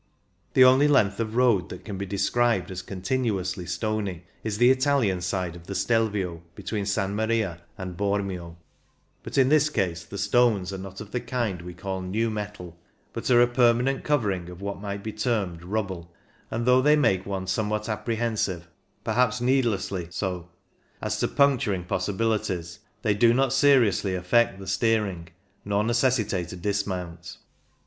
[0.55, 1.35] The only WHAT ARE THE RISKS?
[1.35, 5.21] 199 length of road that can be described as con tinuously stony is the Italian
[5.21, 6.97] side of the Stelvio between S.
[7.09, 8.55] Maria and Bormio;
[9.21, 12.79] but in this case the stones are not of the kind we call *'new metal,"
[13.13, 16.11] but are a permanent cover ing of what might be termed" rubble,"
[16.49, 18.67] and though they make one somewhat apprehen sive,
[19.03, 20.49] perhaps needlessly so,
[20.99, 25.27] as to punctur ing possibilities, they do not seriously affect the steering
[25.63, 27.37] nor necessitate a dismount.